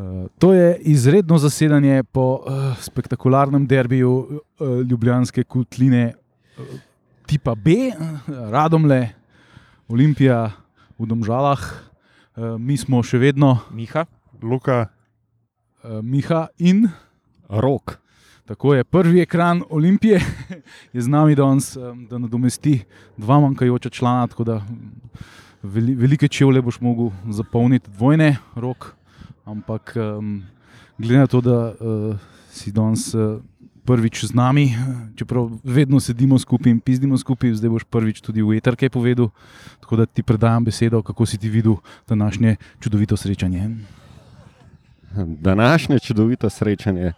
Uh, 0.00 0.28
to 0.38 0.52
je 0.52 0.78
izredno 0.80 1.38
zasedanje 1.38 2.02
po 2.02 2.40
uh, 2.40 2.76
spektakularnem 2.80 3.66
derbiju 3.66 4.12
uh, 4.12 4.68
Ljubljanske 4.90 5.44
kotline 5.44 6.14
uh, 6.58 6.64
tipa 7.26 7.54
B, 7.54 7.70
uh, 7.70 8.20
Radomle, 8.50 9.08
Olimpija 9.88 10.50
v 10.98 11.06
Domžalah. 11.06 11.60
Uh, 11.60 12.56
mi 12.56 12.78
smo 12.80 13.02
še 13.02 13.18
vedno 13.20 13.58
Miha, 13.76 14.06
Luka, 14.42 14.86
uh, 14.86 16.00
Miha 16.00 16.46
in 16.58 16.88
Rok. 17.48 17.98
tako 18.46 18.74
je 18.74 18.84
prvi 18.84 19.20
ekran 19.20 19.62
Olimpije, 19.70 20.20
je 20.94 21.02
z 21.02 21.08
nami 21.08 21.34
danes, 21.34 21.76
da 22.08 22.18
nadomesti 22.18 22.80
dva 23.16 23.40
manjkajoča 23.40 23.90
člana. 23.90 24.26
Tako 24.26 24.44
da 24.44 24.62
veli, 25.62 25.94
velike 25.94 26.28
čevlje 26.28 26.62
boš 26.62 26.80
mogel 26.80 27.10
zapolniti 27.28 27.90
dvojne 27.90 28.36
rok. 28.54 28.99
Ampak 29.50 29.96
um, 29.96 30.42
glede 30.98 31.18
na 31.18 31.26
to, 31.26 31.40
da 31.40 31.74
uh, 31.74 32.16
si 32.50 32.72
danes 32.72 33.14
uh, 33.14 33.42
prvič 33.84 34.24
z 34.30 34.34
nami, 34.34 34.70
čeprav 35.18 35.50
vedno 35.64 36.00
sedimo 36.00 36.38
skupaj 36.38 36.70
in 36.70 36.80
pizdimo 36.80 37.18
skupaj, 37.18 37.58
zdaj 37.58 37.70
boš 37.70 37.84
prvič 37.90 38.20
tudi 38.22 38.44
v 38.44 38.54
eter 38.60 38.78
kaj 38.78 38.92
povedal. 38.94 39.34
Tako 39.82 39.98
da 39.98 40.06
ti 40.06 40.22
predajam 40.22 40.64
besedo, 40.64 41.02
kako 41.02 41.26
si 41.26 41.38
ti 41.38 41.50
videl 41.50 41.80
današnje 42.06 42.56
čudovito 42.78 43.16
srečanje. 43.16 43.82
Današnje 45.42 45.98
čudovito 45.98 46.50
srečanje. 46.50 47.12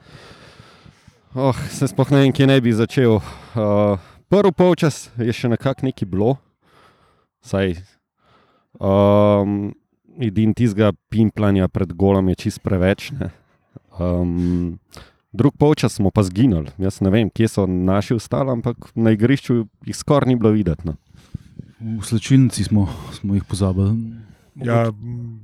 Oh, 1.34 1.56
se 1.68 1.88
sploh 1.88 2.10
ne 2.10 2.24
vem, 2.24 2.32
kje 2.32 2.46
naj 2.46 2.60
bi 2.60 2.72
začel. 2.72 3.20
Uh, 3.20 4.00
prvi 4.28 4.52
polčas 4.52 5.10
je 5.16 5.32
še 5.32 5.48
nekako 5.52 5.88
neki 5.88 6.08
bilo, 6.08 6.36
saj 7.44 7.76
um, 8.80 9.72
edin 10.20 10.54
tizga 10.54 10.92
pimplanja 11.08 11.68
pred 11.68 11.92
golom 11.92 12.28
je 12.28 12.34
čist 12.34 12.62
preveč. 12.62 13.10
ne. 13.12 13.30
Um, 14.00 14.78
drug 15.32 15.56
polčas 15.58 15.94
smo 15.94 16.10
pa 16.10 16.22
zginili. 16.22 16.72
Jaz 16.78 17.00
ne 17.00 17.10
vem, 17.10 17.30
kje 17.30 17.48
so 17.48 17.66
naši 17.66 18.14
ostali, 18.14 18.50
ampak 18.50 18.92
na 18.94 19.12
igrišču 19.12 19.66
jih 19.86 19.96
skoraj 19.96 20.28
ni 20.28 20.36
bilo 20.36 20.52
videti. 20.52 20.86
No. 20.88 20.96
V 21.80 22.04
slčilnici 22.06 22.64
smo, 22.64 22.88
smo 23.12 23.34
jih 23.34 23.44
pozabili. 23.44 23.96
ja, 24.54 24.92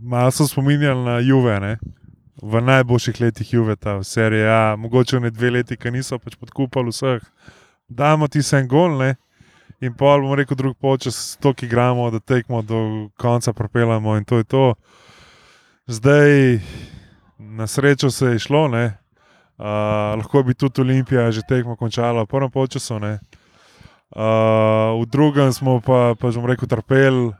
malo 0.02 0.30
so 0.30 0.46
spominjali 0.46 1.04
na 1.04 1.18
Juve, 1.18 1.60
ne? 1.60 1.78
v 2.42 2.60
najboljših 2.62 3.20
letih 3.20 3.52
Juve, 3.52 3.76
ta 3.76 4.02
serija. 4.02 4.46
Ja, 4.46 4.76
mogoče 4.76 5.20
ne 5.20 5.30
dve 5.30 5.50
leti, 5.50 5.76
ki 5.76 5.90
niso 5.90 6.18
pač 6.18 6.36
podkupali 6.38 6.92
vseh. 6.94 7.24
Damo 7.88 8.28
ti 8.28 8.42
se 8.42 8.58
en 8.58 8.68
gol, 8.68 8.98
ne? 8.98 9.16
In 9.80 9.94
pol 9.94 10.20
bomo 10.20 10.34
rekel, 10.34 10.56
drug 10.56 10.76
počas, 10.76 11.36
to, 11.40 11.54
ki 11.54 11.66
igramo, 11.66 12.10
da 12.10 12.20
tekmo 12.20 12.62
do 12.62 13.08
konca, 13.16 13.52
propeljamo 13.52 14.16
in 14.16 14.24
to 14.24 14.38
je 14.38 14.44
to. 14.44 14.74
Zdaj, 15.86 16.58
na 17.38 17.66
srečo 17.66 18.10
se 18.10 18.26
je 18.26 18.38
šlo, 18.38 18.68
ne? 18.68 18.98
Uh, 19.58 19.64
lahko 20.18 20.42
bi 20.42 20.54
tudi 20.54 20.80
Olimpija 20.80 21.30
že 21.30 21.42
tekmo 21.42 21.76
končala, 21.76 22.22
v 22.22 22.26
prvem 22.26 22.68
času. 22.68 22.94
Uh, 22.94 23.18
v 25.02 25.06
drugem 25.06 25.52
smo 25.52 25.80
pa, 25.80 26.14
pa 26.14 26.30
že 26.30 26.40
rekel, 26.40 26.68
trpeli, 26.68 27.28
uh, 27.28 27.34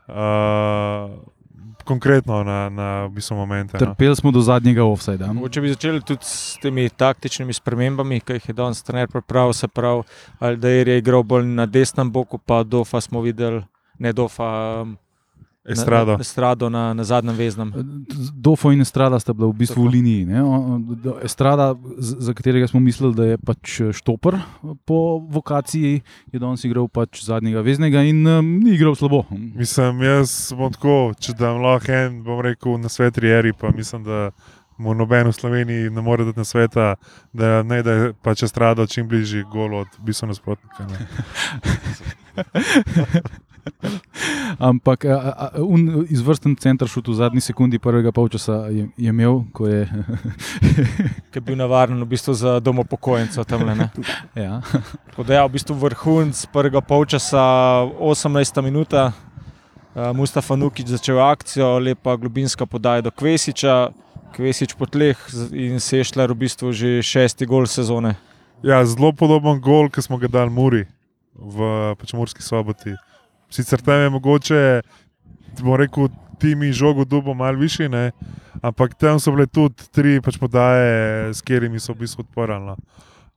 konkretno 1.83 2.43
na, 2.43 2.69
na 2.69 3.05
v 3.05 3.19
bistvu 3.19 3.35
momente. 3.35 3.77
No. 3.77 3.79
Trpeli 3.79 4.15
smo 4.15 4.31
do 4.31 4.41
zadnjega 4.41 4.83
offsajda. 4.83 5.33
Mogoče 5.33 5.61
bi 5.61 5.69
začeli 5.69 6.01
tudi 6.01 6.25
s 6.25 6.57
temi 6.61 6.89
taktičnimi 6.89 7.53
spremembami, 7.53 8.21
ki 8.21 8.39
jih 8.39 8.49
je 8.49 8.53
danes 8.53 8.83
trener 8.83 9.07
pripravil. 9.07 9.53
Se 9.53 9.67
pravi, 9.67 10.03
Aldair 10.39 10.87
je 10.87 10.97
igral 10.97 11.23
bolj 11.23 11.45
na 11.45 11.65
desnem 11.65 12.11
boku, 12.11 12.37
pa 12.37 12.63
Dofa 12.63 13.01
smo 13.01 13.21
videli, 13.21 13.63
ne 13.99 14.13
Dofa. 14.13 14.81
um, 14.81 14.97
Estrado. 15.65 16.11
Na, 16.11 16.17
na, 16.17 16.21
estrado 16.21 16.69
na, 16.69 16.93
na 16.93 17.03
zadnjem 17.03 17.35
veznem. 17.35 17.73
Dofo 18.33 18.71
in 18.71 18.81
Estrada 18.81 19.19
sta 19.19 19.33
bila 19.33 19.51
v 19.51 19.59
bistvu 19.59 19.83
Tako. 19.83 19.87
v 19.87 19.91
liniji. 19.91 20.25
Ne? 20.25 20.39
Estrada, 21.23 21.75
za 21.99 22.33
katerega 22.33 22.67
smo 22.67 22.79
mislili, 22.79 23.15
da 23.15 23.25
je 23.25 23.37
pač 23.37 23.81
štoper 23.91 24.39
po 24.85 25.19
vokaciji, 25.29 26.01
je 26.31 26.39
danes 26.39 26.63
igral 26.63 26.87
pač 26.87 27.23
zadnjega 27.23 27.61
veznega 27.61 28.03
in 28.07 28.23
um, 28.27 28.53
ni 28.63 28.79
igral 28.79 28.95
slabo. 28.95 29.25
Mislim, 29.31 30.01
jaz 30.01 30.53
bom 30.55 30.71
tako, 30.71 31.11
če 31.19 31.35
dam 31.35 31.59
lahko 31.61 31.91
en, 31.91 32.23
bom 32.23 32.39
rekel, 32.41 32.79
na 32.79 32.89
svet 32.89 33.19
Rieri, 33.19 33.51
pa 33.53 33.75
mislim, 33.75 34.07
da 34.07 34.31
mu 34.79 34.95
noben 34.95 35.27
v 35.27 35.35
Sloveniji 35.35 35.89
ne 35.91 36.01
more 36.01 36.23
dati 36.23 36.39
na 36.39 36.47
sveta, 36.47 36.95
da 37.33 37.63
ne 37.67 37.83
da 37.83 37.91
je 37.91 38.13
pač 38.23 38.47
strada 38.47 38.87
čim 38.87 39.07
bližje 39.11 39.43
golu 39.51 39.83
od 39.83 39.99
bistva 40.07 40.31
nasprotnika. 40.31 40.87
Ampak 44.69 45.05
a, 45.05 45.15
a, 45.15 45.47
un 45.61 46.05
izvrsten 46.09 46.55
center 46.59 46.87
šut 46.87 47.07
v 47.07 47.15
zadnji 47.19 47.41
sekundi 47.41 47.79
prvega 47.79 48.11
polčasa 48.11 48.67
je, 48.73 48.87
je 48.97 49.09
imel, 49.09 49.43
ko 49.53 49.67
je. 49.67 49.85
ki 51.31 51.39
je 51.39 51.43
bil 51.45 51.57
navaren 51.59 52.01
v 52.01 52.09
bistvu 52.09 52.33
za 52.33 52.59
domopokojencev 52.59 53.45
tam. 53.45 53.65
ja. 54.35 54.61
Tako 55.09 55.23
da 55.23 55.37
je 55.37 55.47
v 55.47 55.53
bistvu 55.55 55.79
vrhunc 55.79 56.45
prvega 56.53 56.81
polčasa, 56.81 57.41
18 57.99 58.61
minuta. 58.61 59.11
Mustafa 60.15 60.55
Nukič 60.55 60.87
začel 60.87 61.17
akcijo, 61.19 61.79
lepa 61.81 62.15
globinska 62.15 62.65
podaja 62.65 63.01
do 63.01 63.11
Kvesiča, 63.11 63.89
Kvesič 64.35 64.77
po 64.77 64.85
tleh 64.85 65.17
in 65.51 65.81
Sešljar 65.81 66.31
v 66.31 66.45
bistvu 66.45 66.71
že 66.71 67.01
šesti 67.03 67.49
gol 67.49 67.65
sezone. 67.67 68.15
Ja, 68.63 68.83
zelo 68.85 69.11
podoben 69.15 69.59
gol, 69.59 69.89
ki 69.89 70.03
smo 70.03 70.19
ga 70.21 70.27
dali 70.27 70.51
Muri 70.51 70.85
v 71.33 71.95
Murski 72.13 72.43
soboti. 72.43 72.93
Sicer 73.49 73.81
tam 73.81 74.01
je 74.01 74.09
mogoče, 74.09 74.81
bom 75.61 75.75
rekel, 75.79 76.09
timi 76.39 76.71
žogo 76.73 77.05
dubo 77.05 77.33
malo 77.33 77.57
višji, 77.57 77.89
ne? 77.89 78.11
ampak 78.61 78.93
tam 78.99 79.19
so 79.19 79.31
bile 79.31 79.47
tudi 79.47 79.87
tri 79.91 80.19
pač 80.21 80.37
podaje, 80.39 81.33
s 81.33 81.41
katerimi 81.41 81.79
so 81.79 81.93
v 81.93 82.03
bistvu 82.03 82.25
odporali. 82.27 82.65
no. 82.65 82.75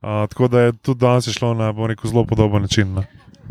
Uh, 0.03 0.27
tako 0.27 0.47
da 0.47 0.59
je 0.59 0.71
tudi 0.73 0.99
danes 0.99 1.27
je 1.27 1.33
šlo 1.33 1.53
na 1.53 1.71
bom 1.71 1.87
rekel, 1.87 2.09
zelo 2.11 2.25
podoben 2.25 2.61
način. 2.61 2.93
No. 2.93 3.03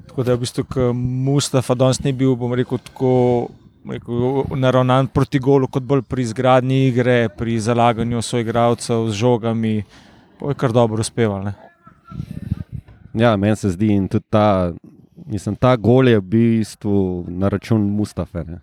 Tako 0.09 0.23
da 0.23 0.33
je 0.33 0.37
v 0.37 0.41
bistvu 0.41 0.93
Mustafa 0.95 1.75
danes 1.75 2.03
ni 2.05 2.13
bil, 2.13 2.35
bom 2.37 2.53
rekel, 2.55 2.79
tako 2.79 3.49
bom 3.85 3.93
rekel, 3.97 4.45
naravnan 4.61 5.09
proti 5.09 5.39
golu, 5.39 5.69
kot 5.69 5.83
bolj 5.83 6.03
pri 6.03 6.23
izgradnji 6.23 6.89
igre, 6.89 7.29
pri 7.29 7.59
zalaganju 7.61 8.23
soigralcev 8.23 9.09
z 9.09 9.17
žogami. 9.17 9.83
Pa 10.41 10.53
je 10.53 10.55
kar 10.61 10.73
dobro 10.73 11.01
uspeval. 11.01 11.45
Ne? 11.45 11.55
Ja, 13.15 13.37
meni 13.37 13.57
se 13.57 13.71
zdi 13.71 13.93
in 13.93 14.09
tudi 14.09 14.25
ta, 14.31 14.73
mislim, 15.33 15.57
ta 15.57 15.77
gol 15.77 16.09
je 16.09 16.21
v 16.21 16.23
bistvu 16.23 17.25
na 17.29 17.49
račun 17.49 17.81
Mustafe. 17.97 18.45
Ne. 18.45 18.61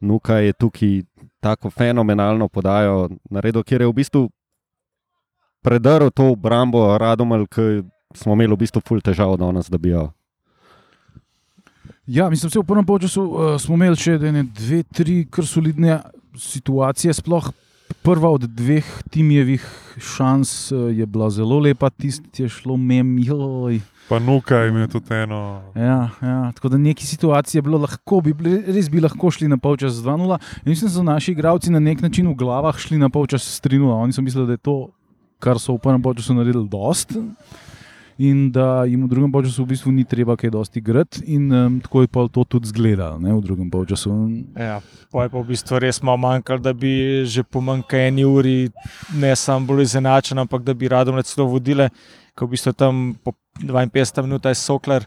Nuka 0.00 0.38
je 0.44 0.52
tukaj 0.52 1.02
tako 1.40 1.70
fenomenalno 1.70 2.48
podajo 2.48 3.08
naredil, 3.30 3.64
kjer 3.64 3.82
je 3.82 3.88
v 3.88 3.96
bistvu 3.96 4.28
predrl 5.62 6.10
to 6.14 6.32
obrambo 6.32 6.98
Radomelj, 6.98 7.46
ki 7.50 7.66
smo 8.14 8.36
imeli 8.36 8.54
v 8.54 8.62
bistvu 8.64 8.82
ful 8.86 9.00
težav 9.04 9.36
danes, 9.40 9.70
da 9.70 9.78
bi 9.78 9.94
jo. 9.94 10.10
ja, 12.06 12.28
mislim, 12.30 12.50
da 12.54 12.60
v 12.60 12.66
prvem 12.66 12.86
polčasu 12.86 13.22
uh, 13.22 13.56
smo 13.60 13.74
imeli 13.74 13.96
še 13.96 14.16
ene, 14.16 14.44
dve, 14.44 14.82
tri 14.94 15.24
kar 15.30 15.46
solidne 15.46 16.00
situacije. 16.36 17.14
Sploh 17.14 17.50
prva 18.02 18.30
od 18.30 18.46
dveh 18.48 18.86
timjevih 19.10 19.64
šans 19.98 20.72
uh, 20.72 20.88
je 20.96 21.06
bila 21.06 21.30
zelo 21.30 21.58
lepa, 21.58 21.90
tisti 21.90 22.42
je 22.42 22.48
šlo 22.48 22.76
mem. 22.76 23.18
Joj. 23.18 23.80
Pa 24.08 24.18
Nuka 24.18 24.56
je 24.56 24.68
imel 24.68 24.88
tudi 24.88 25.14
eno. 25.14 25.62
Ja, 25.76 26.10
ja, 26.22 26.52
tako 26.54 26.68
da 26.68 26.78
neki 26.78 27.06
situaciji 27.06 27.58
je 27.58 27.62
bilo 27.62 27.78
lahko, 27.78 28.20
bi 28.24 28.32
res 28.66 28.88
bi 28.88 29.02
lahko 29.04 29.30
šli 29.30 29.48
na 29.48 29.58
polčas 29.60 29.98
z 29.98 30.06
2-0. 30.06 30.38
In 30.64 30.70
mislim, 30.72 30.88
da 30.88 30.94
so 30.94 31.02
naši 31.02 31.32
igravci 31.32 31.70
na 31.70 31.78
nek 31.78 32.00
način 32.00 32.28
v 32.28 32.34
glavah 32.34 32.78
šli 32.78 32.98
na 32.98 33.10
polčas 33.12 33.44
s 33.44 33.60
3-0. 33.60 33.92
Oni 33.92 34.12
so 34.12 34.24
mislili, 34.24 34.46
da 34.46 34.56
je 34.56 34.64
to, 34.64 34.78
kar 35.38 35.60
so 35.60 35.76
v 35.76 35.82
prvem 35.84 36.02
polčasu 36.02 36.34
naredili, 36.34 36.68
dost. 36.68 37.12
In 38.18 38.48
da 38.50 38.82
jim 38.82 39.04
v 39.04 39.08
drugem 39.08 39.30
polčasu 39.30 39.62
v 39.62 39.70
bistvu 39.76 39.92
ni 39.94 40.02
treba 40.02 40.34
kaj 40.34 40.50
dosti 40.50 40.80
igrati, 40.82 41.20
in 41.30 41.52
um, 41.54 41.76
tako 41.80 42.02
je 42.02 42.08
pa 42.10 42.24
to 42.26 42.42
tudi 42.44 42.66
izgledalo 42.66 43.18
ne, 43.22 43.30
v 43.30 43.42
drugem 43.46 43.70
polčasu. 43.70 44.10
Ja, 44.58 44.80
pa 45.12 45.22
je 45.22 45.30
pa 45.30 45.38
v 45.38 45.46
bistvu 45.52 45.78
res 45.78 46.02
malo 46.02 46.18
manjkalo, 46.18 46.58
da 46.58 46.72
bi 46.74 47.22
že 47.22 47.46
po 47.46 47.62
manjka 47.62 48.00
eni 48.08 48.26
uri 48.26 48.70
ne 49.14 49.30
samo 49.36 49.70
bolj 49.70 49.86
izenačen, 49.86 50.38
ampak 50.38 50.66
da 50.66 50.74
bi 50.74 50.90
radom 50.90 51.22
celo 51.22 51.46
vodile, 51.46 51.90
ko 52.34 52.50
v 52.50 52.58
bistvu 52.58 52.74
tam 52.74 53.14
po 53.22 53.38
52 53.62 54.26
minutah 54.26 54.50
je 54.50 54.58
Sokler 54.66 55.06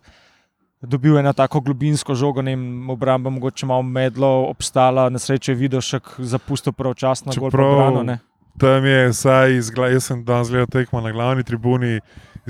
dobil 0.82 1.18
eno 1.18 1.34
tako 1.34 1.60
globinsko 1.62 2.16
žogo, 2.16 2.42
ne 2.42 2.56
vem, 2.56 2.90
obramba 2.90 3.30
mogoče 3.30 3.66
malo 3.66 3.84
medlo 3.84 4.48
obstala, 4.50 5.10
na 5.10 5.20
srečo 5.20 5.52
je 5.52 5.56
videl 5.56 5.82
še 5.82 6.00
zapustil 6.18 6.74
pravočasno, 6.74 7.36
gol 7.38 7.52
pa 7.52 7.58
Čeprav- 7.58 7.76
brano, 7.76 8.04
ne. 8.04 8.20
Tam 8.60 8.86
je 8.86 9.10
vsaj, 9.10 9.56
jaz 9.94 10.04
sem 10.04 10.24
danes 10.26 10.50
gledal 10.50 10.68
tekmo 10.68 11.02
na 11.02 11.12
glavni 11.12 11.44
tribuni, 11.44 12.00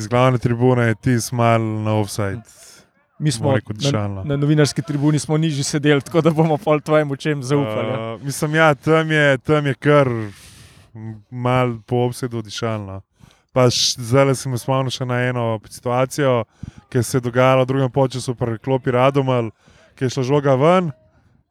iz 0.02 0.08
glavne 0.08 0.40
tribune 0.42 0.88
je 0.90 0.96
ti 0.96 1.22
smal 1.22 1.62
na 1.62 1.96
offside. 2.00 2.42
Mi 3.22 3.32
smo 3.32 3.54
na, 3.54 4.24
na 4.24 4.38
novinarski 4.38 4.82
tribuni 4.82 5.20
smo 5.20 5.38
nižji 5.38 5.64
sedeli, 5.64 6.02
tako 6.02 6.22
da 6.22 6.32
bomo 6.34 6.58
pol 6.58 6.82
tvojim 6.82 7.12
očem 7.12 7.44
zaupali. 7.44 7.88
ja. 7.88 8.14
Uh, 8.16 8.24
mislim, 8.26 8.56
ja, 8.56 8.74
tam 8.76 9.12
je, 9.12 9.38
tam 9.38 9.68
je 9.68 9.74
kar 9.74 10.10
mal 11.30 11.78
po 11.86 11.96
obsedu 11.96 12.42
dišalno. 12.42 13.02
Pa 13.54 13.68
zdaj 13.70 14.36
se 14.36 14.58
spomnil 14.58 14.90
še 14.90 15.06
na 15.06 15.20
eno 15.28 15.60
situacijo, 15.70 16.46
ki 16.90 17.04
se 17.04 17.18
je 17.18 17.22
dogajala 17.22 17.64
v 17.64 17.68
drugem 17.68 18.10
času 18.10 18.36
pri 18.36 18.58
klopi 18.58 18.92
Radomal, 18.92 19.52
ki 19.96 20.06
je 20.06 20.10
šla 20.10 20.24
žoga 20.24 20.56
ven, 20.56 20.92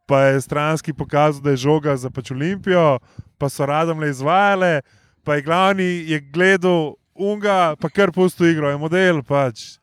pa 0.06 0.24
je 0.32 0.40
stranski 0.40 0.92
pokazal, 0.92 1.42
da 1.42 1.50
je 1.50 1.62
žoga 1.68 1.96
za 1.96 2.10
pač 2.10 2.30
Olimpijo, 2.30 2.98
pa 3.38 3.48
so 3.48 3.66
radom 3.66 4.00
le 4.00 4.10
izvajale, 4.10 4.80
pa 5.24 5.36
je 5.36 5.42
glavni 5.42 5.90
je 6.08 6.20
gledal 6.20 6.96
unga, 7.20 7.76
pa 7.80 7.92
kar 7.92 8.12
pusto 8.12 8.48
igro, 8.48 8.70
je 8.72 8.80
model 8.80 9.22
pač. 9.26 9.80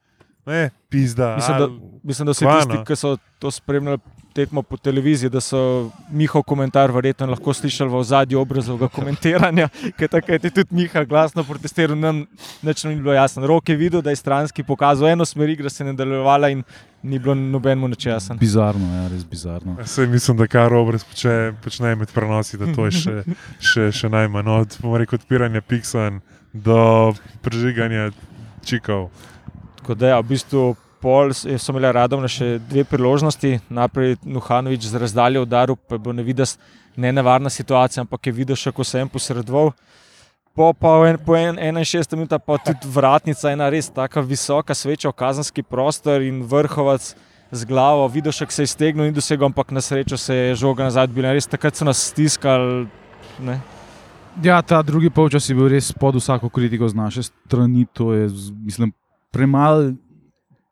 Ne, 0.47 0.69
pizda. 0.89 1.35
Mislim, 1.35 1.57
da, 1.59 1.67
mislim, 2.03 2.25
da 2.25 2.31
vsi 2.31 2.45
kva, 2.45 2.55
tisti, 2.55 2.73
no. 2.73 2.83
ki 2.87 2.95
so 2.95 3.17
to 3.39 3.51
spremljali 3.51 3.99
tekmo 4.37 4.61
po 4.61 4.77
televiziji, 4.77 5.29
da 5.29 5.41
so 5.41 5.89
njihov 6.11 6.43
komentar 6.43 6.91
verjetno 6.91 7.25
lahko 7.25 7.53
slišali 7.53 7.89
v 7.89 8.03
zadnjem 8.03 8.39
obrazovega 8.39 8.87
komentiranja, 8.93 9.67
ker 9.97 10.11
takrat 10.13 10.43
je 10.45 10.51
tudi 10.59 10.77
Miha 10.77 11.03
glasno 11.09 11.43
protestiral, 11.43 11.97
nam 11.97 12.21
nič 12.61 12.83
ni 12.85 12.95
bilo 12.95 13.13
jasno. 13.17 13.47
Rok 13.47 13.69
je 13.69 13.75
videl, 13.75 14.01
da 14.01 14.13
je 14.13 14.21
stranski 14.21 14.63
pokazal 14.63 15.09
eno 15.09 15.25
smer, 15.25 15.49
igra 15.49 15.69
se 15.69 15.83
je 15.83 15.89
nadaljevala 15.89 16.49
in 16.53 16.63
ni 17.03 17.19
bilo 17.19 17.35
nobenemu 17.35 17.87
nič 17.87 18.05
jasno. 18.05 18.37
Bizarno, 18.39 18.93
ja, 18.93 19.07
res 19.09 19.25
bizarno. 19.25 19.75
Sej 19.85 20.07
mislim, 20.07 20.37
da 20.37 20.47
kar 20.47 20.71
Roberts 20.71 21.03
počne, 21.03 21.53
počne 21.63 21.95
med 21.95 22.13
prenosi, 22.13 22.61
da 22.61 22.69
to 22.75 22.85
je 22.85 22.91
še, 23.01 23.15
še, 23.59 23.91
še 23.91 24.09
najmanj. 24.09 24.45
No, 24.45 24.61
Od 24.61 24.77
bomo 24.81 25.01
rekel, 25.01 25.17
odpiranja 25.17 25.65
Pixan 25.65 26.21
do 26.53 27.13
prežiganja 27.41 28.11
čikov. 28.65 29.09
Tako 29.81 29.95
da, 29.95 30.07
ja, 30.15 30.19
v 30.19 30.35
bistvu, 30.35 30.75
pol 31.01 31.31
so 31.33 31.71
imeli 31.71 31.91
radom 31.93 32.25
še 32.29 32.57
dve 32.69 32.83
priložnosti. 32.87 33.59
Najprej 33.69 34.17
Nuhanovič 34.25 34.89
z 34.89 34.99
razdalje 34.99 35.43
udaril, 35.43 35.77
pa 35.77 35.95
je 35.95 36.03
bilo 36.03 36.17
nevides 36.17 36.57
nenevarna 36.97 37.49
situacija, 37.53 38.03
ampak 38.03 38.27
je 38.27 38.33
videl 38.33 38.57
še, 38.57 38.73
ko 38.73 38.83
se 38.83 38.97
je 38.97 39.05
en 39.05 39.11
posredoval. 39.11 39.71
Po, 40.57 40.71
pa 40.73 40.95
en, 41.05 41.19
po 41.21 41.37
en, 41.37 41.59
61 41.61 42.17
minut 42.17 42.33
pa 42.41 42.57
tudi 42.57 42.89
vratnica, 42.89 43.51
ena 43.53 43.69
res 43.69 43.91
tako 43.93 44.25
visoka 44.25 44.73
sveča 44.73 45.13
kazenski 45.13 45.61
prostor 45.61 46.25
in 46.25 46.41
vrhovac 46.49 47.13
z 47.51 47.69
glavo. 47.69 48.07
Videl 48.09 48.33
še, 48.33 48.49
se 48.49 48.65
je 48.65 48.73
stegnil 48.73 49.11
in 49.11 49.13
dosegel, 49.13 49.51
ampak 49.51 49.71
na 49.71 49.85
srečo 49.85 50.17
se 50.17 50.33
je 50.33 50.55
žoga 50.57 50.89
nazaj 50.89 51.13
bila. 51.13 51.37
Res 51.37 51.45
takrat 51.45 51.77
so 51.77 51.85
nas 51.85 52.01
stiskali. 52.09 52.87
Ne. 53.37 53.61
Ja, 54.43 54.61
ta 54.61 54.81
drugi 54.81 55.09
polčas 55.09 55.49
je 55.49 55.55
bil 55.55 55.69
res 55.71 55.91
pod 55.93 56.15
vsako 56.15 56.49
kritiko 56.49 56.87
z 56.89 56.95
naše 56.95 57.23
strani. 57.23 57.85
To 57.93 58.13
je, 58.13 58.29
mislim, 58.65 58.91
premalo 59.31 59.93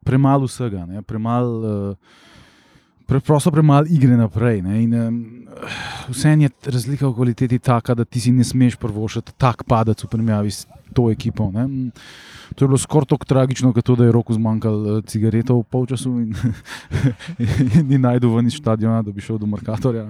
premal 0.05 0.45
vsega, 0.45 0.85
premalo. 1.01 1.51
Uh, 1.89 1.97
Preprosto 3.05 3.51
premalo 3.51 3.85
igre 3.89 4.17
naprej. 4.17 4.61
Ne, 4.61 4.83
in, 4.83 4.93
um, 4.93 5.19
vseeno 6.09 6.43
je 6.43 6.49
razlika 6.65 7.07
v 7.07 7.13
kvaliteti 7.13 7.59
taka, 7.59 7.93
da 7.95 8.05
ti 8.05 8.19
si 8.19 8.31
ne 8.31 8.43
smeš 8.43 8.75
prvošiti 8.75 9.37
tak 9.37 9.63
padec 9.63 10.03
v 10.03 10.09
primerjavi 10.09 10.51
s 10.51 10.65
to 10.93 11.11
ekipo. 11.11 11.51
Ne. 11.51 11.91
To 12.55 12.65
je 12.65 12.67
bilo 12.67 12.77
skoraj 12.77 13.05
tako 13.05 13.25
tragično, 13.25 13.73
kot 13.73 13.85
to, 13.85 13.95
da 13.95 14.05
je 14.05 14.11
roku 14.11 14.33
zmanjkalo 14.33 14.97
uh, 14.97 15.03
cigaretov 15.03 15.59
v 15.59 15.63
polčasu 15.63 16.09
in, 16.21 16.35
in 17.39 17.87
ni 17.89 17.97
najdel 17.97 18.31
ven 18.35 18.47
iz 18.47 18.55
stadiona, 18.55 19.01
da 19.01 19.11
bi 19.11 19.21
šel 19.21 19.37
do 19.41 19.45
Markatorja. 19.49 20.05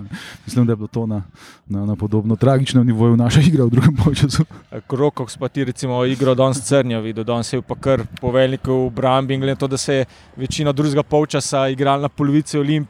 Mislim, 0.45 0.65
da 0.65 0.73
je 0.73 0.75
bilo 0.75 0.87
to 0.87 1.05
na, 1.07 1.23
na, 1.65 1.85
na 1.85 1.95
podobno 1.95 2.35
tragičnem 2.35 2.85
nivoju 2.85 3.17
naša 3.17 3.41
igra 3.41 3.65
v 3.65 3.73
drugem 3.73 3.95
polčasu. 4.03 4.45
Krokov 4.87 5.31
pa 5.39 5.47
ti 5.49 5.63
recimo 5.65 6.03
igro 6.05 6.35
danes 6.35 6.61
crnjo 6.61 7.01
videl, 7.01 7.23
danes 7.23 7.53
je 7.53 7.61
pa 7.61 7.75
kar 7.75 8.03
poveljnik 8.21 8.67
v 8.67 8.91
Brambi 8.95 9.33
in 9.33 9.41
glede 9.41 9.55
na 9.55 9.59
to, 9.59 9.67
da 9.67 9.77
se 9.77 9.93
je 9.93 10.05
večino 10.35 10.73
drugega 10.73 11.03
polčasa 11.03 11.67
igral 11.69 12.01
na 12.01 12.09
polovici 12.09 12.59
Olimpije, 12.59 12.84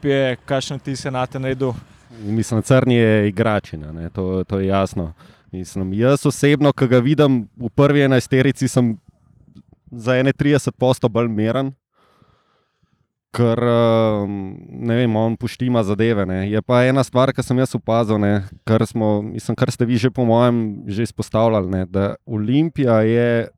kakšen 0.46 0.78
ti 0.78 0.96
se 0.96 1.10
na 1.10 1.26
te 1.26 1.38
naredil. 1.38 1.72
Mislim, 2.22 2.62
crni 2.62 2.94
je 2.94 3.28
igračina, 3.28 3.92
ne, 3.92 4.10
to, 4.10 4.44
to 4.44 4.60
je 4.60 4.66
jasno. 4.66 5.12
Mislim, 5.52 5.92
jaz 5.92 6.26
osebno, 6.26 6.72
ki 6.72 6.88
ga 6.88 6.98
vidim 6.98 7.48
v 7.56 7.70
prvi 7.74 8.02
enajsterici, 8.04 8.68
sem 8.68 8.96
za 9.90 10.16
ene 10.16 10.32
30 10.32 10.74
posto 10.78 11.08
bolj 11.08 11.28
meren. 11.28 11.72
Ker 13.36 13.60
um, 13.60 14.56
ne 14.88 14.96
vem, 14.96 15.16
on 15.16 15.36
poštima 15.36 15.82
zadeve. 15.84 16.24
Ne. 16.26 16.46
Je 16.50 16.62
pa 16.62 16.84
ena 16.88 17.04
stvar, 17.04 17.34
ki 17.36 17.44
sem 17.44 17.58
jaz 17.60 17.74
opazil, 17.76 18.18
ne, 18.22 18.46
kar, 18.64 18.86
smo, 18.88 19.20
mislim, 19.22 19.56
kar 19.58 19.70
ste 19.70 19.84
vi 19.84 19.98
že 20.00 20.10
po 20.10 20.24
mojem 20.24 20.86
že 20.88 21.04
izpostavljali, 21.04 21.70
ne, 21.70 21.84
da 21.86 22.14
Olimpija 22.24 23.02
je 23.04 23.48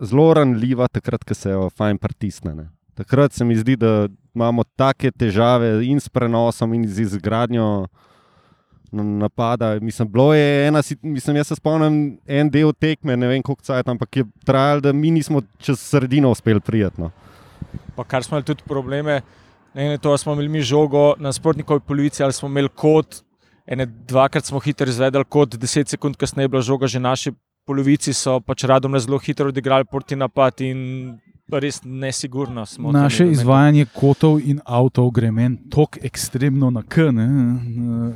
zelo 0.00 0.32
ranljiva 0.34 0.88
takrat, 0.88 1.24
ko 1.24 1.34
se 1.34 1.52
jo 1.52 1.68
fajn 1.70 1.98
pritisne. 1.98 2.70
Takrat 2.96 3.32
se 3.32 3.44
mi 3.44 3.56
zdi, 3.56 3.76
da 3.76 4.08
imamo 4.34 4.64
take 4.76 5.10
težave 5.12 5.84
in 5.84 6.00
s 6.00 6.08
prenosom, 6.08 6.74
in 6.74 6.86
z 6.88 7.04
izgradnjo 7.04 7.86
na- 8.92 9.02
napada. 9.02 9.78
Mislim, 9.80 10.08
bilo 10.12 10.34
je 10.34 10.68
ena, 10.68 10.82
mislim, 11.02 11.36
jaz 11.36 11.46
se 11.46 11.56
spomnim 11.56 12.18
en 12.26 12.50
del 12.50 12.72
tekme, 12.72 13.16
ne 13.16 13.26
vem 13.26 13.42
koliko 13.42 13.62
cajt, 13.62 13.88
ampak 13.88 14.16
je 14.16 14.24
trajalo, 14.44 14.80
da 14.80 14.92
mi 14.92 15.10
nismo 15.10 15.42
čez 15.58 15.80
sredino 15.80 16.30
uspeli 16.30 16.60
prijetno. 16.60 17.10
Pa 17.96 18.04
kar 18.04 18.24
smo 18.24 18.36
imeli 18.36 18.44
tudi 18.44 18.62
probleme, 18.66 19.20
ne 19.74 19.88
vem, 19.88 19.98
to 19.98 20.08
ali 20.08 20.18
smo 20.18 20.32
imeli 20.32 20.48
mi 20.48 20.60
žogo 20.60 21.14
na 21.18 21.32
sprotnikovi 21.32 21.80
polovici 21.80 22.22
ali 22.22 22.32
smo 22.32 22.48
imeli 22.48 22.68
kot, 22.68 23.22
ene 23.66 23.86
dvakrat 23.86 24.44
smo 24.44 24.60
hitro 24.60 24.88
izvedeli 24.88 25.24
kot, 25.24 25.56
deset 25.56 25.88
sekund 25.88 26.16
kasneje 26.16 26.44
je 26.44 26.48
bila 26.48 26.62
žoga 26.62 26.86
že 26.86 27.00
na 27.00 27.08
naši 27.08 27.32
polovici, 27.66 28.12
so 28.14 28.40
pač 28.40 28.64
radom 28.64 28.98
zelo 28.98 29.18
hitro 29.18 29.48
odigrali 29.48 29.84
proti 29.84 30.16
napad 30.16 30.60
in 30.60 31.18
res 31.52 31.80
nesigurno 31.84 32.66
smo. 32.66 32.92
Naše 32.92 33.28
izvajanje 33.30 33.86
kotov 33.94 34.40
in 34.40 34.60
avtov 34.64 35.10
gre 35.10 35.30
meni 35.30 35.58
tako 35.70 35.98
ekstremno 36.02 36.70
na 36.70 36.82
K. 36.82 37.12
Ne? 37.12 37.28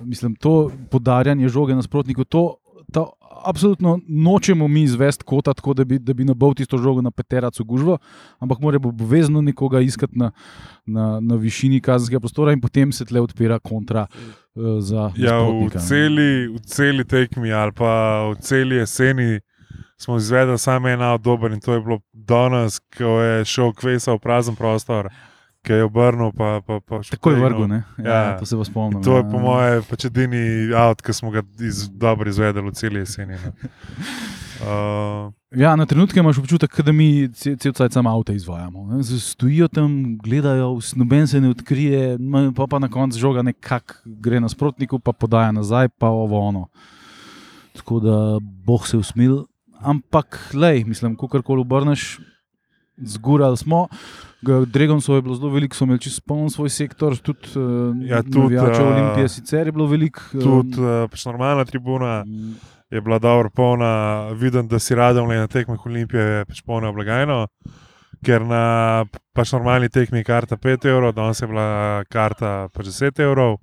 Mislim, 0.04 0.34
to 0.34 0.70
podarjanje 0.90 1.48
žoge 1.48 1.74
nasprotniku, 1.74 2.24
to, 2.24 2.56
to 2.92 3.10
absolutno 3.44 4.00
nočemo 4.08 4.68
mi 4.68 4.82
izvesti 4.82 5.24
kota 5.24 5.54
tako, 5.54 5.74
da 5.74 5.84
bi, 5.84 5.98
da 5.98 6.14
bi 6.14 6.24
nabal 6.24 6.54
tisto 6.54 6.78
žogo 6.78 7.00
na 7.00 7.10
peteracu 7.10 7.64
gužvo, 7.64 7.98
ampak 8.38 8.58
mora 8.60 8.78
obvezno 8.84 9.40
nekoga 9.40 9.80
iskati 9.80 10.18
na, 10.18 10.30
na, 10.86 11.20
na 11.20 11.34
višini 11.34 11.80
kazenskega 11.80 12.20
prostora 12.20 12.52
in 12.52 12.60
potem 12.60 12.92
se 12.92 13.04
tle 13.04 13.20
odpira 13.20 13.58
kontra 13.58 14.06
uh, 14.10 15.12
Ja, 15.16 15.38
v, 15.40 15.70
celi, 15.78 16.48
v 16.48 16.60
celi 16.66 17.04
tekmi 17.04 17.52
ali 17.52 17.72
pa 17.72 18.26
v 18.30 18.40
celi 18.40 18.76
jeseni 18.76 19.40
smo 20.00 20.16
izvedli 20.16 20.56
samo 20.58 20.88
en 20.88 21.02
avto 21.02 21.22
dober 21.26 21.52
in 21.52 21.60
to 21.60 21.74
je 21.74 21.80
bilo 21.80 21.98
danes, 22.14 22.78
ko 22.90 23.20
je 23.20 23.44
šel 23.44 23.72
kvesa 23.72 24.12
v 24.12 24.18
prazen 24.18 24.56
prostor, 24.56 25.10
ki 25.60 25.72
je 25.74 25.84
obrnil. 25.84 26.32
Pa, 26.32 26.60
pa, 26.60 26.80
pa 26.80 27.00
Tako 27.04 27.30
je 27.30 27.36
vrgel, 27.38 27.68
ne? 27.68 27.82
Ja, 27.98 28.14
Ja. 28.14 28.38
to 28.38 28.46
se 28.46 28.56
vas 28.56 28.66
spomnim. 28.66 29.02
To 29.02 29.16
je 29.16 29.24
po 29.24 29.38
mojem 29.38 29.82
pač 29.84 30.04
edini 30.04 30.40
avto, 30.72 31.04
ki 31.04 31.12
smo 31.12 31.30
ga 31.30 31.42
iz, 31.60 31.84
dobro 31.90 32.24
izvedli 32.26 32.62
v 32.62 32.72
celi 32.72 32.98
jeseni. 32.98 33.36
Uh, 34.60 35.32
Ja, 35.52 35.76
na 35.76 35.86
trenutke 35.86 36.20
imaš 36.20 36.38
občutek, 36.38 36.80
da 36.80 36.92
mi 36.92 37.28
ce- 37.28 37.56
cel 37.56 37.72
cel 37.72 37.88
sam 37.90 38.06
avto 38.06 38.32
izvajamo. 38.32 39.02
Stojijo 39.02 39.68
tam, 39.68 39.90
gledajo, 40.18 40.68
noben 40.94 41.26
se 41.26 41.40
ne 41.40 41.48
odkrije, 41.48 42.18
pa, 42.56 42.66
pa 42.66 42.78
na 42.78 42.88
koncu 42.88 43.18
žoga 43.18 43.42
nekako 43.42 43.94
gre 44.04 44.40
nasprotniku, 44.40 44.98
pa 44.98 45.12
podaja 45.12 45.52
nazaj, 45.52 45.88
pa 45.88 46.08
ovo 46.08 46.38
ono. 46.40 46.68
Tako 47.72 48.00
da 48.00 48.16
boh 48.40 48.86
se 48.86 48.96
usmil. 48.96 49.44
Ampak, 49.80 50.50
lej, 50.54 50.84
mislim, 50.84 51.16
kako 51.16 51.42
koli 51.42 51.60
obrneš, 51.60 52.18
zgurali 52.96 53.56
smo. 53.56 53.88
Dregonso 54.66 55.14
je 55.14 55.22
bilo 55.22 55.34
zelo 55.34 55.50
veliko, 55.52 55.76
so 55.76 55.84
imeli 55.84 56.00
čisto 56.00 56.22
poln 56.26 56.50
svoj 56.50 56.68
sektor, 56.70 57.16
tudi, 57.16 57.48
Ja, 58.08 58.16
ja, 58.16 58.22
tudi, 58.22 58.32
tudi 58.32 58.54
navijačev 58.54 58.86
eh, 58.86 58.94
Olimpije 58.94 59.28
sicer 59.28 59.66
je 59.66 59.72
bilo 59.72 59.86
veliko. 59.86 60.20
eh, 60.34 60.40
tudi 60.40 60.80
uh, 60.80 61.10
pač 61.10 61.24
normalna 61.24 61.64
tribuna 61.64 62.24
je 62.90 63.00
bila 63.00 63.18
dobro 63.18 63.50
polna, 63.50 64.28
vidim, 64.32 64.68
da 64.68 64.78
si 64.78 64.94
radom 64.94 65.28
le 65.28 65.36
na 65.36 65.46
tekmah 65.46 65.86
Olimpije, 65.86 66.22
je 66.22 66.44
pač 66.44 66.62
polna 66.66 66.92
blagajno. 66.92 67.46
Ker 68.24 68.42
na 68.44 69.04
pač 69.32 69.52
normalni 69.52 69.88
tekmi 69.88 70.18
je 70.18 70.24
karta 70.24 70.56
5 70.56 70.88
evrov, 70.88 71.14
danes 71.14 71.40
je 71.40 71.46
bila 71.46 72.04
karta 72.08 72.68
pač 72.72 72.86
10 72.86 73.22
evrov. 73.22 73.56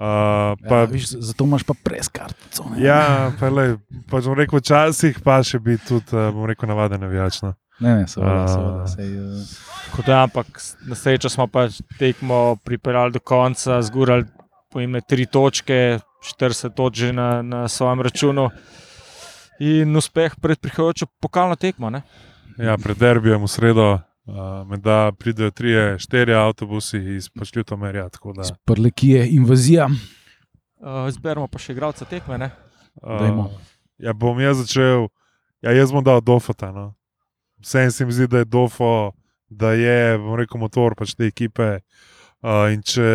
Uh, 0.00 0.56
pa, 0.68 0.76
ja, 0.76 0.84
viš, 0.84 1.10
zato 1.10 1.44
imaš 1.44 1.62
pa 1.62 1.74
preskartico. 1.84 2.64
Ja, 2.80 3.32
pa 3.40 3.50
le, 3.52 3.74
pač 4.08 4.24
bom 4.24 4.38
rekel, 4.38 4.62
včasih 4.62 5.18
pa 5.20 5.42
še 5.44 5.60
biti 5.60 5.90
tudi, 5.90 6.14
eh, 6.16 6.30
bom 6.32 6.46
rekel, 6.48 6.70
navaden 6.70 7.04
navijač. 7.04 7.42
No. 7.44 7.50
Ne, 7.84 7.98
ne, 7.98 8.06
seveda, 8.08 8.38
A. 8.38 8.48
seveda. 8.48 8.86
Sej, 8.94 9.10
uh, 9.20 9.90
Kot 9.92 10.08
da, 10.08 10.22
ampak 10.24 10.48
na 10.88 10.96
srečo 10.96 11.28
smo 11.28 11.44
pač 11.52 11.82
tekmo 12.00 12.56
pripeljali 12.64 13.12
do 13.12 13.20
konca, 13.20 13.82
zgurali 13.84 14.24
pojemne 14.72 15.04
tri 15.04 15.28
točke, 15.28 16.00
40 16.24 16.72
točk 16.80 16.96
že 16.96 17.12
na, 17.12 17.28
na 17.44 17.60
svojem 17.68 18.00
računu. 18.00 18.48
In 19.60 19.92
uspeh 20.00 20.40
pred 20.40 20.56
prihajajočo 20.64 21.12
pokalno 21.20 21.60
tekmo. 21.60 21.92
Ne? 21.92 22.06
Ja, 22.56 22.80
pred 22.80 22.96
derbijem 22.96 23.44
v 23.44 23.52
sredo, 23.52 23.88
uh, 24.26 24.78
da 24.78 25.12
pridejo 25.18 25.50
tri, 25.50 25.74
štiri 25.98 26.34
avtobusi 26.34 26.98
iz 27.16 27.28
pač 27.28 27.54
Ljutomerja. 27.56 28.08
tako 28.08 28.32
Da, 28.32 28.48
Prlekije, 28.64 29.28
invazija. 29.30 29.88
Uh, 30.80 31.10
zberemo 31.10 31.48
pa 31.48 31.58
še 31.58 31.72
igralca 31.72 32.04
tekme. 32.04 32.38
Ne? 32.38 32.50
Dajmo. 33.02 33.42
uh, 33.42 33.72
ja, 33.98 34.12
bom 34.12 34.40
jaz 34.40 34.62
začel, 34.64 35.08
ja, 35.62 35.74
jaz 35.76 35.92
bom 35.92 36.04
dal 36.04 36.20
Dofota. 36.20 36.72
No. 36.72 36.94
Vsem 37.60 37.90
se 37.90 38.06
mi 38.06 38.12
zdi, 38.12 38.26
da 38.26 38.44
je 38.44 38.48
Dofo, 38.48 39.12
da 39.48 39.72
je, 39.76 40.18
bom 40.18 40.38
rekel, 40.40 40.60
motor 40.60 40.96
pač 40.96 41.14
te 41.14 41.28
ekipe. 41.28 41.78
Uh, 42.40 42.72
in 42.72 42.82
če. 42.82 43.06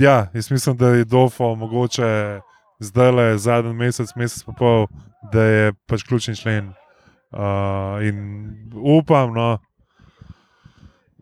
Ja, 0.00 0.30
jaz 0.32 0.48
mislim, 0.50 0.76
da 0.78 0.94
je 0.94 1.04
Dofo 1.04 1.54
mogoče 1.58 2.40
zdaj 2.82 3.10
le 3.12 3.38
zadnji 3.38 3.74
mesec, 3.74 4.10
mesec 4.16 4.42
pa 4.44 4.52
pol, 4.58 4.86
da 5.32 5.42
je 5.42 5.72
pač 5.86 6.02
ključni 6.08 6.34
člen. 6.36 6.72
Uh, 7.32 8.04
in 8.04 8.16
upam, 8.74 9.32
no, 9.34 9.58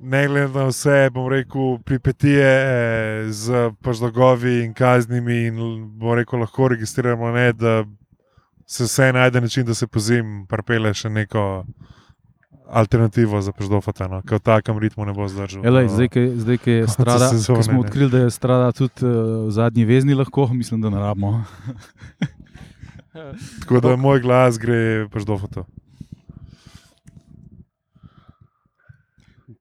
ne 0.01 0.27
glede 0.27 0.59
na 0.59 0.65
vse, 0.67 1.11
bom 1.15 1.29
rekel, 1.29 1.79
pripetije 1.85 2.47
eh, 2.47 3.29
z 3.31 3.71
pač 3.83 4.01
dolgovi 4.03 4.65
in 4.65 4.75
kaznimi, 4.75 5.47
in 5.47 5.61
bom 6.01 6.17
rekel, 6.19 6.41
lahko 6.41 6.69
registriramo, 6.69 7.31
ne, 7.31 7.53
da 7.53 7.85
se 8.67 8.85
vse 8.85 9.13
najde 9.13 9.41
način, 9.41 9.67
da 9.67 9.75
se 9.75 9.87
po 9.87 10.01
zim 10.01 10.47
pripele 10.49 10.95
še 10.95 11.11
neko 11.11 11.65
alternativo 12.71 13.41
za 13.43 13.53
Peždofata, 13.53 14.07
no, 14.09 14.23
ki 14.23 14.35
v 14.35 14.41
takem 14.41 14.79
ritmu 14.79 15.05
ne 15.05 15.13
bo 15.13 15.27
zdržal. 15.29 15.65
Elej, 15.67 15.89
do- 15.89 15.95
zdaj, 15.95 16.09
ki 16.09 16.23
zdaj, 16.39 16.59
ki 16.59 16.71
je 16.73 16.89
strada, 16.89 17.29
sezone, 17.29 17.63
smo 17.63 17.81
odkrili, 17.81 18.11
da 18.11 18.19
je 18.19 18.31
strada 18.31 18.73
tudi 18.73 19.03
uh, 19.03 19.51
zadnji 19.51 19.85
vezni 19.85 20.15
lahko, 20.15 20.47
mislim, 20.55 20.81
da 20.81 20.91
ne 20.91 20.99
rabimo. 20.99 21.45
Tako 23.61 23.81
da 23.81 23.97
moj 23.97 24.21
glas 24.21 24.59
gre 24.59 25.09
Peždofatu. 25.11 25.65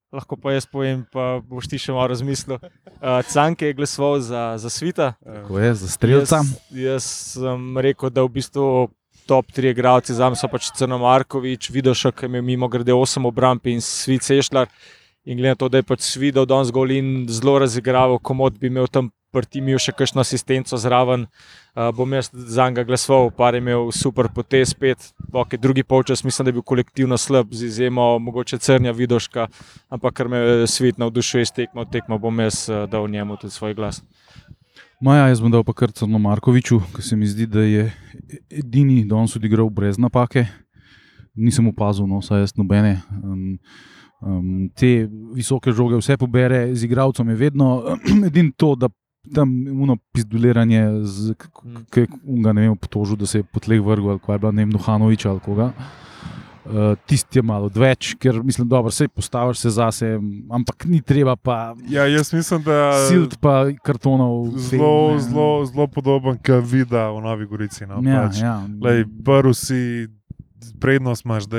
Lahko 0.09 0.37
pa 0.41 0.55
jaz 0.55 0.65
povem, 0.65 1.03
pa 1.13 1.37
boš 1.45 1.67
ti 1.69 1.77
še 1.77 1.93
malo 1.93 2.07
razmislil. 2.09 2.57
Uh, 2.57 3.19
Canke 3.29 3.69
je 3.69 3.75
glasoval 3.77 4.17
za, 4.25 4.43
za 4.57 4.69
svita. 4.73 5.11
Ko 5.45 5.59
je 5.61 5.73
za 5.83 5.89
streljca. 5.91 6.41
Jaz, 6.41 6.55
jaz 6.73 7.09
sem 7.35 7.77
rekel, 7.77 8.09
da 8.09 8.25
v 8.25 8.33
bistvu 8.39 8.89
top 9.29 9.51
tri 9.53 9.69
igralci 9.69 10.15
za 10.17 10.29
me 10.29 10.39
so 10.39 10.49
pač 10.49 10.71
Crno 10.73 10.97
Markovič, 11.03 11.69
Vidošek, 11.69 12.23
ki 12.23 12.31
je 12.33 12.41
mimo 12.41 12.67
grede 12.73 12.95
8 12.95 13.29
obramb 13.29 13.69
in 13.69 13.85
Svit 13.85 14.25
Sešljar. 14.25 14.71
In 15.29 15.37
glede 15.37 15.53
na 15.53 15.59
to, 15.61 15.69
da 15.69 15.77
je 15.77 15.85
pač 15.85 16.01
Svidal 16.07 16.49
danes 16.49 16.73
gol 16.73 16.89
in 16.89 17.27
zelo 17.29 17.59
razigraval, 17.61 18.17
komod 18.17 18.57
bi 18.57 18.73
imel 18.73 18.89
tam 18.89 19.11
prti 19.31 19.61
imel 19.61 19.79
še 19.81 19.93
kakšno 19.95 20.23
asistenco 20.23 20.77
zraven, 20.77 21.25
uh, 21.25 21.89
bom 21.95 22.13
jaz 22.13 22.31
za 22.33 22.69
njega 22.69 22.85
glasoval, 22.87 23.31
par 23.35 23.55
je 23.55 23.61
imel 23.63 23.91
super 23.95 24.29
potez, 24.35 24.73
spet, 24.73 25.11
ok, 25.31 25.57
drugi 25.61 25.83
polčas 25.83 26.23
mislim, 26.23 26.45
da 26.45 26.49
je 26.49 26.57
bil 26.59 26.65
kolektivno 26.65 27.17
slab, 27.17 27.53
z 27.53 27.69
izjemo 27.69 28.11
mogoče 28.19 28.57
Crnja 28.57 28.91
Vidoška, 28.91 29.47
ampak 29.89 30.17
ker 30.17 30.29
me 30.29 30.37
je 30.37 30.67
Svit 30.67 30.97
navdušuje 30.97 31.47
iz 31.47 31.53
tekmo, 31.55 31.85
tekmo 31.85 32.19
bom 32.19 32.39
jaz 32.39 32.67
uh, 32.69 32.85
dal 32.89 33.07
njemu 33.09 33.37
tudi 33.37 33.53
svoj 33.53 33.77
glas. 33.77 34.03
Maja, 35.01 35.29
jaz 35.31 35.39
bom 35.39 35.51
dal 35.51 35.63
pa 35.63 35.71
kar 35.71 35.93
Crno 35.95 36.19
Markoviču, 36.19 36.81
ker 36.91 37.05
se 37.05 37.15
mi 37.15 37.27
zdi, 37.27 37.45
da 37.47 37.61
je 37.63 37.85
edini 38.51 39.05
danes 39.07 39.35
odigral 39.39 39.69
brez 39.71 39.95
napake. 39.95 40.43
Nisem 41.39 41.69
opazil, 41.71 42.03
no, 42.09 42.19
saj 42.19 42.43
jaz 42.43 42.53
nobene. 42.59 42.97
Um, 43.23 43.53
um, 44.19 44.49
te 44.75 45.07
visoke 45.37 45.71
žoge 45.71 46.01
vse 46.01 46.17
pobere, 46.19 46.65
z 46.75 46.83
igralcem 46.83 47.31
je 47.31 47.35
vedno 47.35 47.69
edino 48.27 48.51
to, 48.57 48.73
da 48.75 48.89
tam 49.35 49.49
uno 49.71 49.97
pizduliranje, 50.13 50.83
ki 51.91 52.07
ga 52.39 52.53
ne 52.53 52.61
vem, 52.61 52.77
potožil, 52.77 53.15
da 53.15 53.25
se 53.25 53.37
je 53.37 53.43
po 53.43 53.59
tleh 53.59 53.81
vrgel, 53.81 54.09
ali 54.09 54.19
kaj 54.19 54.35
je 54.35 54.39
bila, 54.39 54.51
ne 54.51 54.61
vem, 54.61 54.71
Duhanovič 54.71 55.25
ali 55.25 55.39
koga. 55.39 55.71
Uh, 56.65 56.93
tisti 57.07 57.39
je 57.39 57.43
malo 57.43 57.65
odveč, 57.65 58.13
ker 58.15 58.43
mislim, 58.43 58.67
da 58.69 58.91
se 58.91 59.07
postaviš 59.07 59.57
se 59.57 59.69
zase, 59.69 60.19
ampak 60.51 60.85
ni 60.85 61.01
treba 61.01 61.35
pa 61.35 61.73
Ja, 61.87 62.05
jaz 62.05 62.33
mislim, 62.33 62.61
da 62.63 62.93
silt 63.09 63.37
pa 63.41 63.71
kartonov. 63.83 64.51
zelo, 64.59 65.11
ne. 65.11 65.19
zelo, 65.19 65.65
zelo 65.65 65.87
podoben, 65.87 66.37
kot 66.37 66.61
vida 66.63 67.09
v 67.09 67.21
Novi 67.21 67.45
Gorici. 67.45 67.85
No, 67.85 68.03
Ja, 68.03 68.27
pač. 68.27 68.37
ja. 68.37 68.61
Lej, 68.81 69.05
prvi 69.25 69.53
si, 69.53 70.07
prednost 70.79 71.25
imaš, 71.25 71.45
da 71.45 71.57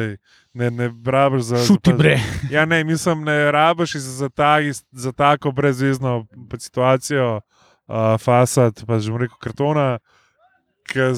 ne, 0.54 0.70
ne 0.70 0.90
rabiš 1.04 1.42
za. 1.42 1.58
Šuti 1.58 1.92
bre. 1.92 2.20
Ja, 2.50 2.64
ne, 2.64 2.84
mislim, 2.84 3.24
ne 3.24 3.50
rabiš 3.50 3.96
za, 3.96 4.12
za, 4.12 4.28
ta, 4.28 4.56
za 4.92 5.12
tako 5.12 5.50
brezvezno 5.52 6.26
situacijo, 6.58 7.40
uh, 7.90 8.14
fasad, 8.22 8.84
pa 8.86 9.00
že 9.02 9.10
bom 9.10 9.20
rekel 9.20 9.40
kartona, 9.42 9.98
ki 10.86 11.10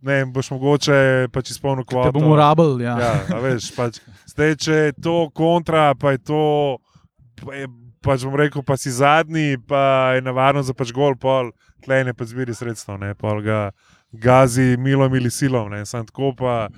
ne 0.00 0.20
vem, 0.20 0.32
boš 0.32 0.52
mogoče 0.54 1.28
pač 1.32 1.50
izpolnil 1.52 1.84
kvoto. 1.88 2.12
bomo 2.12 2.36
rabili. 2.36 2.84
Ja. 2.84 2.96
Ja, 3.00 3.12
a 3.36 3.40
veš, 3.40 3.72
pač, 3.76 4.00
zdaj, 4.28 4.56
če 4.56 4.78
je 4.88 4.94
to 5.00 5.16
kontra, 5.34 5.90
pa 5.96 6.16
je 6.16 6.24
to. 6.30 6.44
Pa 7.40 7.56
je, 7.56 7.68
pač 8.04 8.24
bom 8.24 8.36
rekel, 8.36 8.64
pa 8.64 8.76
si 8.80 8.92
zadnji, 8.92 9.60
pa 9.68 10.16
je 10.16 10.24
nevarno 10.24 10.64
za 10.64 10.72
pač 10.76 10.92
gol, 10.96 11.16
pol, 11.20 11.52
tleh 11.84 12.04
ne 12.08 12.16
pa 12.16 12.24
zbiri 12.28 12.56
sredstev, 12.56 12.96
ne, 13.00 13.12
pol 13.16 13.42
ga 13.44 13.70
gazi 14.12 14.74
milo 14.80 15.04
ali 15.04 15.30
silom, 15.30 15.68
ne, 15.72 15.84
sam 15.86 16.08
tako 16.08 16.32
pa 16.36 16.68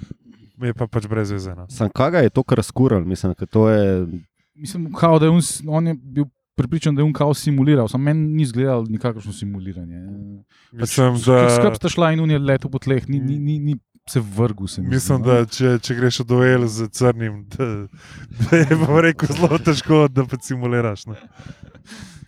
je 0.66 0.74
pa 0.74 0.86
pač 0.86 1.06
brez 1.10 1.30
veze. 1.30 1.54
No. 1.54 1.66
Sam 1.70 1.90
kaj 1.90 2.22
je 2.26 2.30
to, 2.30 2.42
kar 2.42 2.58
razkural, 2.58 3.04
mislim, 3.04 3.34
da 3.38 3.46
to 3.46 3.68
je. 3.70 4.06
Mislim, 4.54 4.92
kao, 4.94 5.18
da 5.18 5.26
je 5.26 5.30
on, 5.30 5.40
on 5.68 5.86
je 5.86 5.94
bil 5.94 6.26
pripričan, 6.54 6.94
da 6.94 7.00
je 7.00 7.04
on 7.04 7.12
kao 7.12 7.34
simuliral. 7.34 7.88
Sam 7.88 8.02
meni 8.02 8.26
ni 8.28 8.42
izgledal 8.42 8.84
nikakršno 8.84 9.32
simuliranje. 9.32 10.00
Mislim, 10.72 11.14
Pač, 11.14 11.24
da, 11.24 11.50
Skrb 11.50 11.74
sta 11.74 11.88
šla 11.88 12.12
in 12.12 12.20
on 12.20 12.30
je 12.30 12.38
letel 12.38 12.70
po 12.70 12.78
tleh, 12.78 13.08
ni, 13.08 13.20
ni, 13.20 13.38
ni, 13.38 13.58
ni 13.60 13.76
se 14.04 14.20
vrgel. 14.20 14.66
Se 14.66 14.80
mi 14.80 14.86
zdi, 14.86 14.94
mislim, 14.94 15.20
no. 15.20 15.26
da 15.26 15.46
če, 15.46 15.78
če 15.78 15.94
greš 15.94 16.20
v 16.20 16.26
duel 16.26 16.66
z 16.66 16.88
crnim, 16.90 17.44
da, 17.48 17.68
da 18.40 18.56
je 18.58 18.76
bom 18.76 18.96
rekel 18.98 19.30
zelo 19.30 19.58
težko, 19.60 20.08
da 20.08 20.24
pa 20.24 20.36
simuliraš. 20.38 21.06
Ne. 21.06 21.18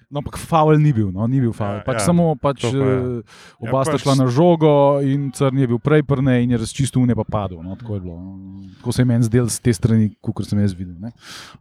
No, 0.07 0.21
ampak 0.21 0.37
faul 0.39 0.79
ni 0.79 0.93
bil, 0.95 1.09
no, 1.11 1.27
ni 1.27 1.41
bil 1.41 1.51
faul. 1.51 1.81
Ja, 1.81 1.83
Pač 1.83 1.97
ja, 1.99 2.05
samo 2.07 2.37
pač, 2.39 2.63
pa 2.63 2.71
je. 2.71 2.79
eh, 2.79 3.39
Ja, 3.59 3.67
oba 3.67 3.81
sta 3.83 3.97
pač- 3.97 4.05
šla 4.05 4.15
na 4.15 4.27
žogo 4.31 4.71
in 5.03 5.33
crn 5.35 5.59
je 5.59 5.67
bil 5.67 5.81
prej 5.81 6.05
prne 6.05 6.37
in 6.39 6.53
je 6.53 6.61
razčistil 6.61 7.03
unje 7.03 7.17
pa 7.17 7.25
padel. 7.27 7.59
No, 7.59 7.75
tako, 7.75 7.97
je 7.97 8.01
bilo, 8.01 8.17
no. 8.17 8.63
tako 8.79 8.95
se 8.95 9.03
je 9.03 9.07
meni 9.07 9.27
zdel 9.27 9.49
z 9.49 9.59
te 9.59 9.75
strani, 9.75 10.13
kot 10.23 10.47
sem 10.47 10.61
jaz 10.61 10.71
videl. 10.73 10.95
Ne. 11.01 11.11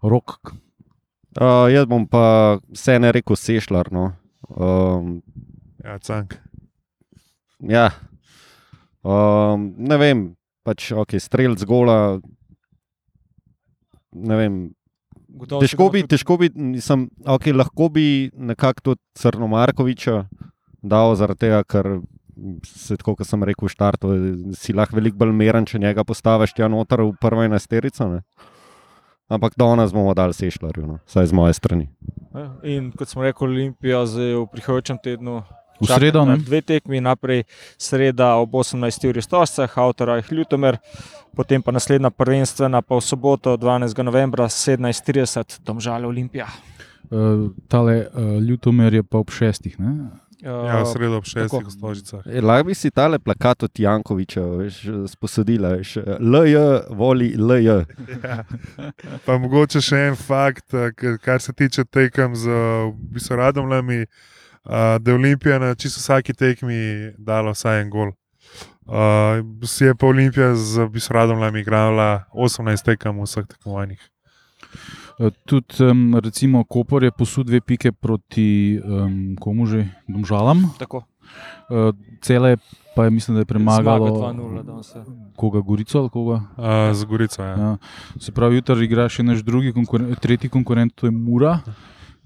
Rok, 0.04 0.54
Uh, 1.34 1.66
jaz 1.74 1.86
bom 1.90 2.06
pa 2.06 2.60
vse 2.70 3.00
ne 3.02 3.12
rekel 3.12 3.36
sešljar. 3.36 3.90
No. 3.92 4.12
Um, 4.50 5.22
Ja, 5.84 5.98
cank. 6.00 6.38
ja. 7.60 7.90
um, 9.04 9.74
ne 9.78 9.98
vem, 10.00 10.22
pač 10.64 10.92
ok, 10.96 11.18
streljc 11.20 11.66
gola. 11.68 12.22
Ne 14.14 14.36
vem, 14.38 14.56
Gotovo 15.34 15.60
težko 15.66 15.90
bi, 15.90 16.04
tudi- 16.04 16.14
težko 16.14 16.38
bi, 16.38 16.50
nisem, 16.56 17.08
okay, 17.26 17.52
lahko 17.52 17.90
bi 17.90 18.30
nekako 18.38 18.82
tudi 18.92 19.02
Crno 19.18 19.48
Markoviča 19.50 20.28
dal, 20.84 21.16
zaradi 21.18 21.40
tega, 21.48 21.64
ker 21.66 22.00
se 22.64 22.96
tako, 22.98 23.16
kot 23.18 23.28
sem 23.28 23.44
rekel, 23.44 23.66
v 23.68 23.74
štartu, 23.74 24.12
si 24.56 24.74
lahko 24.74 24.96
veliko 24.96 25.18
bolj 25.18 25.34
meren, 25.34 25.66
če 25.66 25.80
njega 25.82 26.06
postaviš 26.06 26.54
tja 26.54 26.70
noter 26.70 27.02
v 27.02 27.12
prvo 27.20 27.44
enajsterico. 27.44 28.08
ne. 28.08 28.22
Ampak 29.30 29.54
danes 29.58 29.94
bomo 29.94 30.14
dali 30.14 30.34
sešljarju, 30.34 30.88
no, 30.88 31.00
vsaj 31.08 31.26
z 31.26 31.34
moje 31.34 31.54
strani. 31.54 31.90
Ja, 32.34 32.50
In 32.64 32.92
kot 32.92 33.08
smo 33.10 33.24
rekli, 33.24 33.48
Olimpija 33.48 34.06
zdaj 34.06 34.34
v 34.36 34.48
prihajajočem 34.52 34.98
tednu. 35.04 35.44
v 35.82 35.88
sredo? 35.88 36.26
Dve 36.46 36.62
tekmi, 36.62 37.02
najprej 37.02 37.44
sreda 37.78 38.36
ob 38.36 38.54
18. 38.56 39.10
uri 39.10 39.22
Stosce, 39.22 39.68
Hauter 39.76 40.10
in 40.10 40.38
Ljutomer, 40.38 40.78
potem 41.36 41.62
pa 41.62 41.72
naslednja 41.72 42.10
prvenstvena 42.10 42.82
pa 42.82 42.96
v 42.96 43.02
soboto 43.02 43.58
12. 43.58 44.04
novembra 44.04 44.46
17.30 44.46 45.64
Domžale 45.66 46.08
Olimpija. 46.08 46.48
Uh, 47.12 47.52
tale 47.68 48.08
uh, 48.08 48.40
Ljutomer 48.42 48.94
je 48.94 49.04
pa 49.04 49.18
ob 49.18 49.30
šestih. 49.30 49.80
Ne? 49.80 50.10
Ja, 50.44 50.82
v 50.84 50.92
sredo 50.92 51.18
ob 51.22 51.28
šestih 51.28 51.48
tako. 51.48 51.70
v 51.70 51.72
Stožicah. 51.72 52.24
E, 52.28 52.42
lahko 52.44 52.68
bi 52.68 52.76
si 52.76 52.92
tale 52.92 53.20
plakat 53.20 53.64
od 53.64 53.80
Jankoviča 53.80 54.42
veš, 54.60 54.80
sposodila, 55.08 55.78
veš, 55.80 55.96
LJ, 56.20 56.56
voli 56.92 57.30
LJ. 57.40 57.86
Pa 59.26 59.38
mogoče 59.40 59.80
še 59.80 60.02
en 60.10 60.18
fakt, 60.20 60.76
eh, 60.76 60.92
kar 61.24 61.40
se 61.42 61.54
tiče 61.56 61.86
tekem 61.88 62.36
z 62.36 62.52
v 62.52 63.16
bistvu 63.16 63.40
Radomljami, 63.40 64.02
uh, 64.04 65.00
da 65.00 65.12
je 65.12 65.16
Olimpija 65.16 65.60
na 65.60 65.76
čisto 65.76 66.04
vsaki 66.04 66.36
tekmi 66.36 67.14
dala 67.18 67.56
vsaj 67.56 67.82
en 67.82 67.90
gol. 67.90 68.12
Uh, 68.84 69.40
si 69.64 69.88
je 69.88 69.96
pa 69.96 70.12
Olimpija 70.12 70.56
z 70.60 70.84
v 70.84 70.90
bistvu 70.98 71.16
Radomljami 71.16 71.64
igrala 71.64 72.26
18 72.36 72.84
tekem 72.84 73.16
v 73.16 73.30
vseh 73.30 73.48
tekmovanjih. 73.48 74.04
Uh, 75.20 75.30
tudi, 75.46 75.84
um, 75.84 76.16
recimo, 76.20 76.64
Koper 76.64 77.04
je 77.04 77.12
posud 77.12 77.48
dve 77.48 77.62
pike 77.62 77.92
proti 77.92 78.80
um, 78.84 79.36
komu 79.40 79.66
že, 79.66 79.88
Domžalam. 80.08 80.64
Tako. 80.80 81.04
Uh, 81.70 81.94
cele 82.22 82.58
pa 82.96 83.06
je, 83.06 83.12
mislim, 83.12 83.36
da 83.36 83.42
je 83.42 83.46
premagalo 83.46 84.08
Zmaga 84.08 84.34
2:0 84.34 84.64
danes, 84.64 84.96
ja. 84.96 85.04
koga, 85.36 85.62
Gorico 85.62 86.00
ali 86.00 86.10
koga. 86.10 86.42
Uh, 86.58 86.96
z 86.96 87.06
Gorico. 87.06 87.44
Ja. 87.44 87.58
Ja. 87.58 87.78
Se 88.20 88.32
pravi, 88.32 88.56
jutri 88.56 88.86
igra 88.86 89.10
še 89.10 89.24
naš 89.24 89.44
drugi, 89.46 89.74
konkuren, 89.74 90.16
tretji 90.22 90.50
konkurent, 90.50 90.94
to 90.96 91.08
je 91.08 91.12
Mura, 91.12 91.60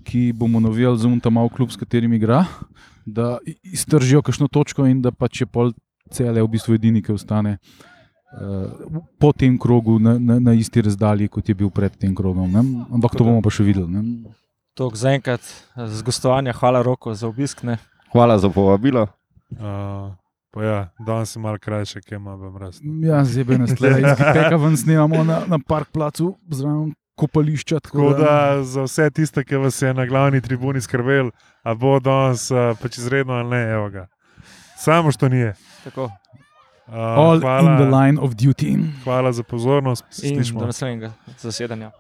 ki 0.08 0.32
bomo 0.36 0.60
novijali 0.60 1.00
zunaj 1.00 1.24
tam 1.24 1.40
malo 1.40 1.50
klub, 1.50 1.72
s 1.72 1.80
katerim 1.80 2.14
igra, 2.14 2.46
da 3.06 3.38
iztržijo 3.64 4.22
kakšno 4.22 4.48
točko 4.48 4.88
in 4.88 5.02
da 5.04 5.12
pač 5.12 5.44
je 5.44 5.48
pol 5.48 5.72
cele 6.12 6.44
v 6.44 6.52
bistvu 6.56 6.76
edini, 6.80 7.04
ki 7.04 7.16
ostane. 7.16 7.58
Uh, 7.58 7.97
po 9.20 9.32
tem 9.34 9.58
krogu 9.58 10.00
na, 10.00 10.20
na, 10.20 10.40
na 10.40 10.54
isti 10.54 10.82
razdalji, 10.82 11.30
kot 11.32 11.50
je 11.50 11.56
bil 11.56 11.70
pred 11.72 11.96
tem 11.96 12.16
krogom. 12.16 12.52
Ne? 12.52 12.64
Ampak 12.92 13.16
to 13.16 13.24
bomo 13.24 13.42
pa 13.42 13.54
še 13.54 13.64
videli. 13.64 13.88
Ne? 13.88 14.36
To 14.78 14.92
zaenkrat 14.94 15.42
z 15.74 16.06
gostovanja, 16.06 16.54
hvala 16.54 16.84
roko 16.86 17.16
za 17.16 17.28
obisk. 17.28 17.64
Ne. 17.64 17.80
Hvala 18.12 18.38
za 18.38 18.52
povabilo. 18.52 19.08
Uh, 19.56 20.12
pa 20.52 20.64
ja, 20.64 20.80
danes 21.00 21.36
je 21.36 21.42
malo 21.42 21.58
krajše, 21.58 22.04
kaj 22.04 22.20
ima 22.20 22.36
v 22.36 22.52
mraz. 22.52 22.84
Ja, 22.84 23.24
zebe 23.26 23.58
nas 23.58 23.74
tle, 23.80 23.96
iz 24.04 24.12
Giteka 24.20 24.60
ven 24.60 24.78
snemamo 24.78 25.24
na, 25.24 25.42
na 25.48 25.60
park 25.64 25.96
placu, 25.96 26.36
zraven 26.52 26.92
kopališča. 27.18 27.80
Tako 27.80 28.12
da 28.20 28.62
za 28.64 28.84
vse 28.86 29.10
tiste, 29.10 29.42
ki 29.48 29.64
vas 29.64 29.82
je 29.82 29.94
na 29.96 30.06
glavni 30.06 30.44
tribuni 30.44 30.84
skrbel, 30.84 31.32
a 31.64 31.74
bo 31.74 31.98
danes 32.04 32.52
pač 32.84 33.00
izredno 33.00 33.40
ali 33.40 33.50
ne, 33.56 33.64
evo 33.80 33.90
ga. 33.90 34.06
Samo 34.78 35.12
što 35.12 35.32
ni. 35.32 35.48
Tako. 35.88 36.12
Uh, 36.88 36.94
All 36.96 37.34
in 37.36 37.40
the 37.40 37.46
hvala, 37.48 37.90
line 38.02 38.20
of 38.20 38.36
duty. 38.36 38.78
hvala 39.04 39.32
za 39.34 39.44
pozornost. 39.44 40.04
In 40.24 40.36
Slišmo. 40.36 40.60
do 40.60 40.66
naslednjega 40.66 41.12
zasedanja. 41.40 41.92